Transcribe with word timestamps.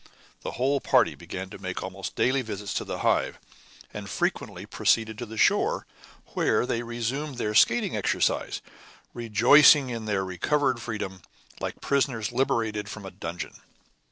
The 0.41 0.53
whole 0.53 0.79
party 0.81 1.13
began 1.13 1.51
to 1.51 1.59
make 1.61 1.83
almost 1.83 2.15
daily 2.15 2.41
visits 2.41 2.73
to 2.73 2.83
the 2.83 3.01
Hive, 3.01 3.37
and 3.93 4.09
frequently 4.09 4.65
proceeded 4.65 5.15
to 5.19 5.27
the 5.27 5.37
shore, 5.37 5.85
where 6.33 6.65
they 6.65 6.81
resumed 6.81 7.37
their 7.37 7.53
skating 7.53 7.95
exercise, 7.95 8.61
rejoicing 9.13 9.91
in 9.91 10.05
their 10.05 10.25
recovered 10.25 10.81
freedom 10.81 11.21
like 11.59 11.81
prisoners 11.81 12.31
liberated 12.31 12.89
from 12.89 13.05
a 13.05 13.11
dungeon. 13.11 13.53